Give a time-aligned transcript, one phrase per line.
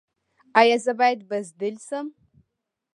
[0.59, 2.07] ایا زه باید بزدل شم؟